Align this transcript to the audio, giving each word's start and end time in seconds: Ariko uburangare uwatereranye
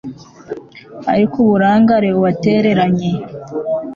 Ariko 1.13 1.35
uburangare 1.43 2.07
uwatereranye 2.11 3.11